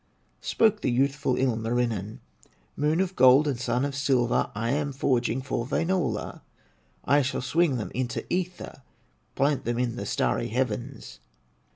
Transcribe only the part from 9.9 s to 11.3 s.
the starry heavens."